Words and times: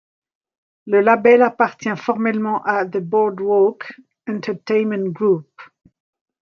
Le 0.87 0.99
label 0.99 1.43
appartient 1.43 1.95
formellement 1.95 2.63
à 2.63 2.85
The 2.87 2.97
Boardwalk 2.97 4.01
Entertainment 4.27 5.11
Group. 5.11 5.47